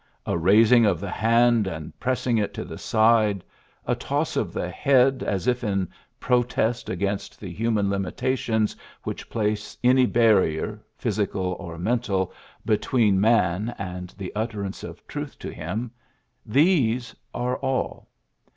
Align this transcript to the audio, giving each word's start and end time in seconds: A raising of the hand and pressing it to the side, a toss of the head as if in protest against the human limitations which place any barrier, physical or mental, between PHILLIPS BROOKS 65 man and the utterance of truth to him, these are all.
A 0.25 0.35
raising 0.35 0.83
of 0.83 0.99
the 0.99 1.11
hand 1.11 1.67
and 1.67 1.93
pressing 1.99 2.39
it 2.39 2.55
to 2.55 2.65
the 2.65 2.79
side, 2.79 3.43
a 3.85 3.93
toss 3.93 4.35
of 4.35 4.51
the 4.51 4.67
head 4.67 5.21
as 5.21 5.45
if 5.45 5.63
in 5.63 5.87
protest 6.19 6.89
against 6.89 7.39
the 7.39 7.51
human 7.51 7.87
limitations 7.87 8.75
which 9.03 9.29
place 9.29 9.77
any 9.83 10.07
barrier, 10.07 10.83
physical 10.97 11.53
or 11.59 11.77
mental, 11.77 12.33
between 12.65 13.21
PHILLIPS 13.21 13.37
BROOKS 13.37 13.75
65 13.75 13.87
man 13.87 13.99
and 13.99 14.09
the 14.17 14.31
utterance 14.35 14.83
of 14.83 15.05
truth 15.07 15.37
to 15.37 15.53
him, 15.53 15.91
these 16.47 17.15
are 17.31 17.57
all. 17.57 18.07